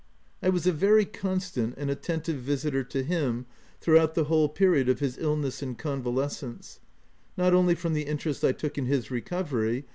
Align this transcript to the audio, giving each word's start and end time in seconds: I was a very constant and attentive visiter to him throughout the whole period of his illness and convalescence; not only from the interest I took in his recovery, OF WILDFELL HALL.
I 0.41 0.49
was 0.49 0.65
a 0.65 0.71
very 0.71 1.05
constant 1.05 1.75
and 1.77 1.91
attentive 1.91 2.37
visiter 2.41 2.83
to 2.85 3.03
him 3.03 3.45
throughout 3.79 4.15
the 4.15 4.23
whole 4.23 4.49
period 4.49 4.89
of 4.89 4.97
his 4.99 5.15
illness 5.19 5.61
and 5.61 5.77
convalescence; 5.77 6.79
not 7.37 7.53
only 7.53 7.75
from 7.75 7.93
the 7.93 8.07
interest 8.07 8.43
I 8.43 8.51
took 8.53 8.79
in 8.79 8.87
his 8.87 9.11
recovery, 9.11 9.57
OF 9.65 9.73
WILDFELL 9.73 9.81
HALL. 9.83 9.89